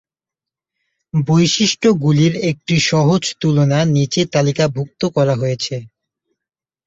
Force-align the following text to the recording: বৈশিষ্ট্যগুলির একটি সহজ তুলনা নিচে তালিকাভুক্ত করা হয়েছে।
বৈশিষ্ট্যগুলির 1.13 2.33
একটি 2.51 2.75
সহজ 2.89 3.23
তুলনা 3.41 3.79
নিচে 3.95 4.21
তালিকাভুক্ত 4.33 5.01
করা 5.15 5.33
হয়েছে। 5.35 5.75